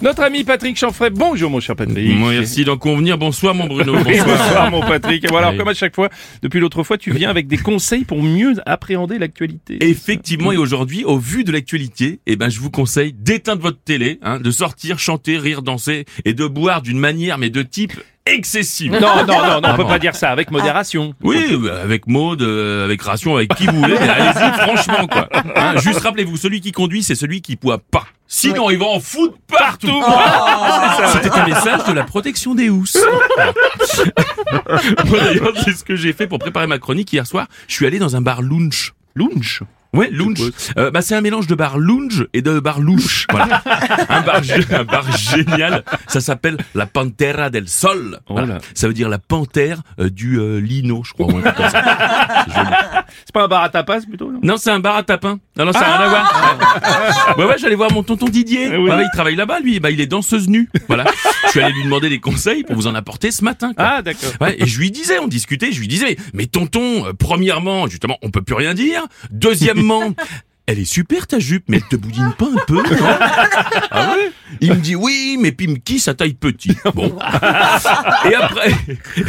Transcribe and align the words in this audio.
notre 0.00 0.22
ami 0.22 0.44
Patrick 0.44 0.76
Chanfray. 0.76 1.10
Bonjour 1.10 1.50
mon 1.50 1.60
cher 1.60 1.74
Patrick. 1.76 2.16
Merci 2.18 2.64
d'en 2.64 2.76
convenir. 2.76 3.18
Bonsoir 3.18 3.54
mon 3.54 3.66
Bruno. 3.66 3.94
Bonsoir, 3.94 4.26
Bonsoir. 4.26 4.70
mon 4.70 4.80
Patrick. 4.80 5.24
Et 5.24 5.28
voilà, 5.28 5.50
Oui. 5.50 5.56
comme 5.56 5.68
à 5.68 5.74
chaque 5.74 5.94
fois, 5.94 6.08
depuis 6.42 6.60
l'autre 6.60 6.82
fois, 6.82 6.98
tu 6.98 7.10
viens 7.12 7.30
avec 7.30 7.46
des 7.48 7.58
conseils 7.58 8.04
pour 8.04 8.22
mieux 8.22 8.54
appréhender 8.66 9.18
l'actualité. 9.18 9.78
Effectivement, 9.80 10.52
et 10.52 10.56
aujourd'hui, 10.56 11.04
au 11.04 11.18
vu 11.18 11.44
de 11.44 11.52
l'actualité, 11.52 12.20
eh 12.26 12.36
ben, 12.36 12.48
je 12.48 12.60
vous 12.60 12.70
conseille 12.70 13.12
d'éteindre 13.12 13.62
votre 13.62 13.80
télé, 13.82 14.18
hein, 14.22 14.38
de 14.40 14.50
sortir, 14.50 14.98
chanter, 14.98 15.36
rire, 15.38 15.62
danser, 15.62 16.04
et 16.24 16.32
de 16.34 16.46
boire 16.46 16.82
d'une 16.82 16.98
manière, 16.98 17.38
mais 17.38 17.50
de 17.50 17.62
type 17.62 17.92
excessive. 18.34 18.92
Non, 18.92 19.00
non, 19.00 19.26
non, 19.26 19.60
non, 19.60 19.60
on 19.64 19.76
peut 19.76 19.82
bon. 19.82 19.88
pas 19.88 19.98
dire 19.98 20.14
ça, 20.14 20.30
avec 20.30 20.50
modération. 20.50 21.14
Oui, 21.22 21.58
avec 21.82 22.06
Maude, 22.06 22.42
euh, 22.42 22.84
avec 22.84 23.02
Ration, 23.02 23.36
avec 23.36 23.54
qui 23.54 23.66
vous 23.66 23.80
voulez, 23.80 23.96
mais 23.98 24.08
allez-y, 24.08 24.52
franchement, 24.60 25.06
quoi. 25.06 25.28
Hein, 25.56 25.76
juste 25.78 26.00
rappelez-vous, 26.00 26.36
celui 26.36 26.60
qui 26.60 26.72
conduit, 26.72 27.02
c'est 27.02 27.14
celui 27.14 27.40
qui 27.40 27.56
boit 27.56 27.78
pas. 27.78 28.06
Sinon, 28.26 28.70
il 28.70 28.78
va 28.78 28.86
en 28.86 29.00
foutre 29.00 29.38
partout. 29.46 30.02
C'était 31.14 31.30
un 31.30 31.46
message 31.46 31.84
de 31.84 31.92
la 31.92 32.04
protection 32.04 32.54
des 32.54 32.68
housses. 32.68 32.98
Moi, 35.06 35.18
d'ailleurs, 35.18 35.52
c'est 35.64 35.72
ce 35.72 35.82
que 35.82 35.96
j'ai 35.96 36.12
fait 36.12 36.26
pour 36.26 36.38
préparer 36.38 36.66
ma 36.66 36.78
chronique 36.78 37.12
hier 37.12 37.26
soir. 37.26 37.46
Je 37.68 37.74
suis 37.74 37.86
allé 37.86 37.98
dans 37.98 38.16
un 38.16 38.20
bar 38.20 38.42
lounge. 38.42 38.94
Lounge. 39.14 39.62
Ouais, 39.94 40.08
lounge. 40.10 40.42
Euh, 40.76 40.90
bah, 40.90 41.00
c'est 41.02 41.14
un 41.14 41.20
mélange 41.20 41.46
de 41.46 41.54
bar 41.54 41.78
lounge 41.78 42.26
et 42.34 42.42
de 42.42 42.60
bar 42.60 42.80
louche. 42.80 43.26
Voilà. 43.30 43.62
un, 44.08 44.20
bar, 44.20 44.40
un 44.72 44.84
bar 44.84 45.04
génial. 45.16 45.82
Ça 46.06 46.20
s'appelle 46.20 46.58
la 46.74 46.86
Pantera 46.86 47.50
del 47.50 47.68
Sol. 47.68 48.18
Oh 48.28 48.34
Voilà. 48.34 48.54
là. 48.54 48.58
Ça 48.74 48.86
veut 48.88 48.94
dire 48.94 49.08
la 49.08 49.18
panthère 49.18 49.80
euh, 49.98 50.10
du 50.10 50.38
euh, 50.38 50.58
lino, 50.58 51.02
je 51.04 51.12
crois. 51.14 51.28
C'est 53.24 53.32
pas 53.32 53.44
un 53.44 53.48
bar 53.48 53.62
à 53.62 53.68
tapas 53.68 54.00
plutôt 54.00 54.30
non? 54.30 54.40
Non, 54.42 54.56
c'est 54.56 54.70
un 54.70 54.80
bar 54.80 54.96
à 54.96 55.02
tapin. 55.02 55.38
Non, 55.56 55.64
non, 55.64 55.72
ça 55.72 55.80
n'a 55.80 55.96
rien 55.96 56.06
à 56.06 56.08
voir. 56.08 57.34
Ouais, 57.38 57.44
ouais, 57.44 57.58
j'allais 57.58 57.74
voir 57.74 57.92
mon 57.92 58.02
tonton 58.02 58.26
Didier. 58.26 58.68
Eh 58.72 58.76
oui. 58.76 58.86
Voilà, 58.86 59.02
il 59.02 59.10
travaille 59.12 59.36
là-bas, 59.36 59.60
lui. 59.60 59.80
Bah, 59.80 59.90
il 59.90 60.00
est 60.00 60.06
danseuse 60.06 60.48
nue. 60.48 60.68
Voilà. 60.88 61.04
Je 61.46 61.50
suis 61.50 61.60
allé 61.60 61.72
lui 61.74 61.84
demander 61.84 62.08
des 62.08 62.20
conseils 62.20 62.64
pour 62.64 62.74
vous 62.76 62.86
en 62.86 62.94
apporter 62.94 63.30
ce 63.30 63.44
matin. 63.44 63.72
quoi. 63.74 63.84
Ah, 63.96 64.02
d'accord. 64.02 64.30
Ouais, 64.40 64.56
et 64.58 64.66
je 64.66 64.78
lui 64.78 64.90
disais, 64.90 65.18
on 65.18 65.28
discutait, 65.28 65.72
je 65.72 65.80
lui 65.80 65.88
disais, 65.88 66.16
mais 66.34 66.46
tonton, 66.46 67.06
euh, 67.06 67.12
premièrement, 67.18 67.86
justement, 67.86 68.16
on 68.22 68.30
peut 68.30 68.42
plus 68.42 68.54
rien 68.54 68.74
dire. 68.74 69.06
Deuxièmement, 69.30 69.77
elle 70.66 70.78
est 70.78 70.84
super 70.84 71.26
ta 71.26 71.38
jupe, 71.38 71.64
mais 71.68 71.78
elle 71.78 71.88
te 71.88 71.96
boudine 71.96 72.32
pas 72.36 72.46
un 72.46 72.64
peu 72.66 72.82
Ah 73.90 74.14
Il 74.60 74.70
me 74.70 74.76
dit 74.80 74.96
oui, 74.96 75.38
mais 75.40 75.52
Pimki, 75.52 75.98
sa 75.98 76.14
taille 76.14 76.34
petit. 76.34 76.76
Bon. 76.94 77.16
Et 78.30 78.34
après, 78.34 78.72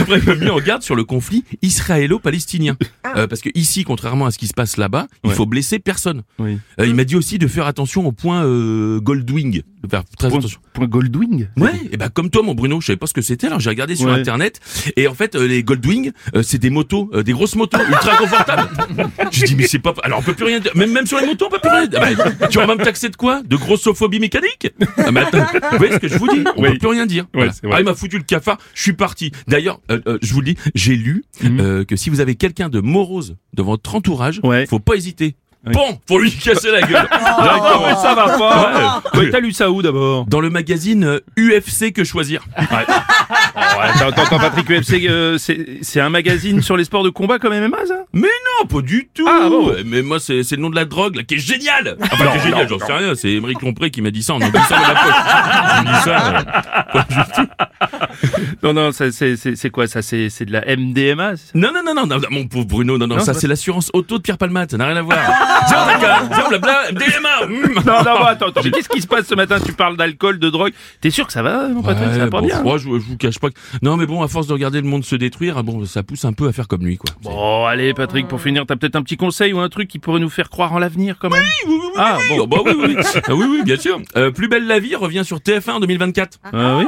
après, 0.00 0.18
il 0.18 0.24
m'a 0.24 0.34
mis 0.34 0.50
en 0.50 0.58
garde 0.60 0.82
sur 0.82 0.94
le 0.94 1.04
conflit 1.04 1.44
israélo-palestinien. 1.62 2.76
Euh, 3.16 3.26
parce 3.26 3.40
que 3.40 3.48
ici, 3.54 3.84
contrairement 3.84 4.26
à 4.26 4.30
ce 4.30 4.38
qui 4.38 4.46
se 4.46 4.54
passe 4.54 4.76
là-bas, 4.76 5.06
il 5.22 5.30
Ouais. 5.30 5.36
faut 5.36 5.46
blesser 5.46 5.78
personne. 5.78 6.22
Oui. 6.38 6.58
Euh, 6.80 6.86
il 6.86 6.94
m'a 6.94 7.04
dit 7.04 7.16
aussi 7.16 7.38
de 7.38 7.46
faire 7.46 7.66
attention 7.66 8.06
au 8.06 8.12
point 8.12 8.44
euh, 8.44 9.00
Goldwing. 9.00 9.62
De 9.82 9.88
faire 9.88 10.02
très 10.18 10.28
Point, 10.30 10.38
attention. 10.38 10.60
point 10.72 10.86
Goldwing? 10.86 11.48
Ouais, 11.58 11.72
et 11.92 11.96
ben 11.98 12.08
comme 12.08 12.30
toi 12.30 12.42
mon 12.42 12.54
Bruno, 12.54 12.80
je 12.80 12.86
savais 12.86 12.96
pas 12.96 13.06
ce 13.06 13.12
que 13.12 13.20
c'était, 13.20 13.46
alors 13.48 13.60
j'ai 13.60 13.68
regardé 13.70 13.96
sur 13.96 14.06
Ouais. 14.08 14.12
internet 14.18 14.60
et 14.96 15.06
en 15.08 15.14
fait 15.14 15.34
euh, 15.34 15.46
les 15.46 15.62
Goldwing, 15.62 16.10
euh, 16.34 16.42
c'est 16.42 16.56
des 16.58 16.70
motos, 16.70 17.10
euh, 17.12 17.22
des 17.22 17.32
grosses 17.32 17.54
motos 17.54 17.78
ultra 17.86 18.16
confortables. 18.18 18.68
J'ai 19.30 19.44
dit 19.46 19.56
mais 19.56 19.66
c'est 19.66 19.78
pas 19.78 19.92
alors 20.02 20.20
on 20.20 20.22
peut 20.22 20.32
plus 20.34 20.46
rien 20.46 20.58
dire, 20.60 20.72
même 20.74 20.90
même 20.90 21.06
sur 21.06 21.18
les 21.20 21.26
motos 21.26 21.46
on 21.46 21.50
peut 21.50 21.58
plus 21.60 21.70
rien 21.70 21.86
dire. 21.86 22.00
Ah 22.02 22.14
bah, 22.40 22.46
tu 22.48 22.58
vas 22.58 22.66
me 22.66 22.82
taxer 22.82 23.10
de 23.10 23.16
quoi? 23.16 23.42
De 23.42 23.56
grossophobie 23.56 24.20
mécanique? 24.20 24.68
Ah, 25.06 25.10
mais 25.12 25.20
attends, 25.20 25.46
vous 25.72 25.78
voyez 25.78 25.92
ce 25.92 25.98
que 25.98 26.08
je 26.08 26.18
vous 26.18 26.28
dis? 26.28 26.44
On 26.56 26.62
Oui. 26.62 26.72
peut 26.72 26.78
plus 26.78 26.88
rien 26.88 27.06
dire. 27.06 27.26
Voilà. 27.34 27.52
Ah, 27.70 27.80
il 27.80 27.84
m'a 27.84 27.94
foutu 27.94 28.16
le 28.18 28.24
cafard, 28.24 28.58
je 28.74 28.82
suis 28.82 28.92
parti. 28.94 29.30
D'ailleurs, 29.48 29.80
euh, 29.90 30.00
euh, 30.06 30.18
je 30.22 30.32
vous 30.34 30.40
le 30.40 30.46
dis, 30.46 30.56
j'ai 30.74 30.96
lu 30.96 31.24
Mhm. 31.42 31.60
euh, 31.60 31.84
que 31.84 31.96
si 31.96 32.10
vous 32.10 32.20
avez 32.20 32.34
quelqu'un 32.34 32.68
de 32.68 32.80
morose 32.80 33.36
dans 33.54 33.64
votre 33.64 33.94
entourage, 33.94 34.40
Ouais. 34.42 34.66
faut 34.66 34.78
pas 34.78 34.94
hésiter. 34.94 35.36
Bon, 35.72 35.98
faut 36.06 36.18
lui 36.18 36.30
casser 36.32 36.70
la 36.70 36.82
gueule. 36.82 37.08
Oh, 37.36 37.42
Directement. 37.42 38.02
ça 38.02 38.14
va 38.14 38.38
pas. 38.38 39.02
Ouais. 39.14 39.20
Ouais, 39.20 39.30
T'as 39.30 39.40
lu 39.40 39.52
ça 39.52 39.70
où 39.70 39.82
d'abord? 39.82 40.24
Dans 40.26 40.40
le 40.40 40.50
magazine 40.50 41.04
euh, 41.04 41.20
UFC 41.38 41.92
que 41.92 42.04
choisir. 42.04 42.44
Ouais. 42.58 42.66
Attends, 43.56 44.08
attends, 44.08 44.22
attends, 44.22 44.38
Patrick 44.38 44.68
UFC, 44.70 45.06
euh, 45.08 45.36
c'est 45.38 45.78
c'est 45.82 46.00
un 46.00 46.10
magazine 46.10 46.62
sur 46.62 46.76
les 46.76 46.84
sports 46.84 47.02
de 47.02 47.10
combat 47.10 47.38
comme 47.38 47.52
MMA, 47.54 47.86
ça? 47.86 48.04
Mais 48.12 48.28
non, 48.60 48.66
pas 48.66 48.82
du 48.82 49.08
tout. 49.14 49.26
Ah, 49.28 49.48
bon. 49.48 49.68
Ouais, 49.70 49.82
Mais 49.84 50.02
moi, 50.02 50.20
c'est 50.20 50.42
c'est 50.42 50.56
le 50.56 50.62
nom 50.62 50.70
de 50.70 50.76
la 50.76 50.84
drogue, 50.84 51.16
là, 51.16 51.22
qui 51.22 51.34
est 51.34 51.38
génial. 51.38 51.96
Enfin, 52.00 52.26
qui 52.32 52.38
est 52.38 52.42
génial, 52.50 52.68
j'en 52.68 52.78
sais 52.78 52.92
rien. 52.92 53.14
C'est 53.14 53.30
Émeric 53.30 53.60
Lompré 53.62 53.90
qui 53.90 54.00
m'a 54.02 54.10
dit 54.10 54.22
ça 54.22 54.34
en 54.34 54.36
en 54.40 54.48
glissant 54.48 54.76
dans 54.76 54.88
la 54.88 54.94
poche. 54.94 55.14
Je 55.76 55.80
me 55.80 55.86
dis 55.86 56.00
ça. 56.04 56.36
euh, 56.36 56.82
pas 56.92 57.06
du 57.08 57.32
tout. 57.34 57.48
Non, 58.62 58.72
non, 58.72 58.92
ça, 58.92 59.10
c'est 59.12 59.36
c'est- 59.36 59.56
c'est 59.56 59.70
quoi 59.70 59.86
ça 59.86 60.00
C'est 60.02 60.28
c'est 60.30 60.44
de 60.44 60.52
la 60.52 60.62
MDMA 60.76 61.32
Non, 61.54 61.70
non, 61.74 61.82
non, 61.84 61.94
non, 61.94 62.06
non, 62.06 62.18
non, 62.18 62.28
mon 62.30 62.46
pauvre 62.46 62.64
Bruno, 62.66 62.98
non, 62.98 63.06
non, 63.06 63.16
Non, 63.16 63.22
ça 63.22 63.34
c'est 63.34 63.46
l'assurance 63.46 63.90
auto 63.92 64.16
de 64.18 64.22
Pierre 64.22 64.38
Palmade, 64.38 64.70
ça 64.70 64.76
n'a 64.76 64.86
rien 64.86 64.96
à 64.96 65.02
voir. 65.02 65.18
Zéro 65.68 66.48
blabla, 66.48 66.92
DMA. 66.92 67.46
mm. 67.46 67.74
Non, 67.86 67.92
non, 68.04 68.18
bon, 68.18 68.24
attends, 68.24 68.46
attends. 68.48 68.60
Mais 68.64 68.70
qu'est-ce 68.70 68.88
qui 68.88 69.00
se 69.02 69.06
passe 69.06 69.26
ce 69.26 69.34
matin? 69.34 69.58
Tu 69.64 69.72
parles 69.72 69.96
d'alcool, 69.96 70.38
de 70.38 70.50
drogue? 70.50 70.72
T'es 71.00 71.10
sûr 71.10 71.26
que 71.26 71.32
ça 71.32 71.42
va, 71.42 71.68
mon 71.68 71.82
Patrick 71.82 72.08
Ça 72.12 72.18
va 72.18 72.26
pas 72.28 72.40
bon, 72.40 72.46
bien 72.46 72.62
moi, 72.62 72.78
je, 72.78 72.84
je 72.84 72.88
vous 72.88 73.16
cache 73.16 73.38
pas 73.38 73.50
que... 73.50 73.54
Non, 73.82 73.96
mais 73.96 74.06
bon, 74.06 74.22
à 74.22 74.28
force 74.28 74.46
de 74.46 74.52
regarder 74.52 74.80
le 74.80 74.86
monde 74.86 75.04
se 75.04 75.16
détruire, 75.16 75.62
bon, 75.64 75.84
ça 75.86 76.02
pousse 76.02 76.24
un 76.24 76.32
peu 76.32 76.48
à 76.48 76.52
faire 76.52 76.68
comme 76.68 76.84
lui, 76.84 76.96
quoi. 76.96 77.10
Bon, 77.22 77.64
allez, 77.66 77.92
Patrick, 77.94 78.28
pour 78.28 78.40
finir, 78.40 78.64
t'as 78.66 78.76
peut-être 78.76 78.96
un 78.96 79.02
petit 79.02 79.16
conseil 79.16 79.52
ou 79.52 79.58
un 79.60 79.68
truc 79.68 79.88
qui 79.88 79.98
pourrait 79.98 80.20
nous 80.20 80.30
faire 80.30 80.50
croire 80.50 80.72
en 80.72 80.78
l'avenir, 80.78 81.16
quand 81.20 81.30
même? 81.30 81.42
Oui, 81.66 81.74
oui, 81.74 81.80
oui, 81.82 81.90
Ah, 81.96 82.18
oui, 82.30 82.38
bon. 82.38 82.46
bah 82.46 82.56
oui, 82.64 82.72
oui, 82.76 82.96
oui. 82.98 83.20
Ah 83.28 83.34
oui, 83.34 83.62
bien 83.64 83.76
sûr. 83.76 84.00
Euh, 84.16 84.30
Plus 84.30 84.48
belle 84.48 84.66
la 84.66 84.78
vie 84.78 84.94
revient 84.96 85.22
sur 85.24 85.38
TF1 85.38 85.72
en 85.72 85.80
2024. 85.80 86.38
Ah 86.52 86.78
oui? 86.78 86.86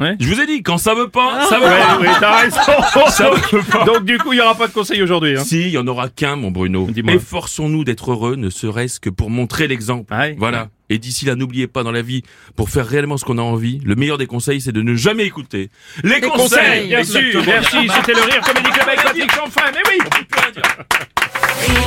Ouais. 0.00 0.16
Je 0.18 0.26
vous 0.26 0.40
ai 0.40 0.46
dit, 0.46 0.62
quand 0.62 0.78
ça 0.78 0.94
veut 0.94 1.08
pas, 1.08 1.46
ça 1.48 1.58
veut 1.58 1.66
Ouais, 1.66 1.78
pas. 1.78 1.98
oui, 2.00 2.08
t'as 2.18 2.40
raison. 2.40 2.58
Ça 3.10 3.30
veut 3.30 3.62
pas. 3.62 3.84
Donc, 3.84 4.04
du 4.04 4.16
coup, 4.18 4.32
il 4.32 4.38
y 4.38 4.40
aura 4.40 4.54
pas 4.54 4.66
de 4.66 4.72
conseil 4.72 5.02
aujourd'hui. 5.02 5.36
Hein. 5.36 5.44
Si, 5.44 5.60
il 5.60 5.70
y 5.70 5.78
en 5.78 5.86
aura 5.86 6.08
qu'un, 6.08 6.36
mon 6.36 6.50
Bruno. 6.50 6.88
Dis-moi. 6.90 7.14
Efforçons-nous 7.14 7.84
d'être 7.84 8.10
heureux, 8.10 8.36
ne 8.36 8.48
serait-ce 8.48 9.00
que 9.00 9.10
pour 9.10 9.28
montrer 9.28 9.68
l'exemple. 9.68 10.12
Ouais. 10.14 10.34
Voilà. 10.38 10.68
Et 10.88 10.98
d'ici 10.98 11.24
là, 11.24 11.34
n'oubliez 11.34 11.66
pas 11.66 11.82
dans 11.82 11.92
la 11.92 12.02
vie, 12.02 12.22
pour 12.56 12.70
faire 12.70 12.86
réellement 12.86 13.16
ce 13.16 13.24
qu'on 13.24 13.38
a 13.38 13.42
envie, 13.42 13.80
le 13.84 13.94
meilleur 13.94 14.18
des 14.18 14.26
conseils, 14.26 14.60
c'est 14.60 14.72
de 14.72 14.82
ne 14.82 14.94
jamais 14.94 15.24
écouter 15.24 15.70
les, 16.04 16.20
conseils. 16.20 16.88
Bien 16.88 17.04
sûr, 17.04 17.42
merci. 17.46 17.88
C'était 17.94 18.12
le 18.12 18.22
Rire 18.22 18.40
Comédie 18.42 18.70
Club 18.70 18.88
avec 18.88 19.02
Patrick 19.02 19.30
Chanfray, 19.34 19.72
mais 19.72 19.80
oui 19.90 21.82